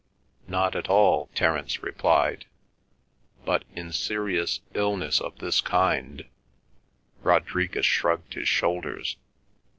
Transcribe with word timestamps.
"Not 0.47 0.75
at 0.75 0.89
all," 0.89 1.29
Terence 1.35 1.83
replied, 1.83 2.45
"but 3.45 3.65
in 3.75 3.91
serious 3.91 4.59
illness 4.73 5.21
of 5.21 5.37
this 5.37 5.61
kind—" 5.61 6.25
Rodriguez 7.21 7.85
shrugged 7.85 8.33
his 8.33 8.49
shoulders. 8.49 9.17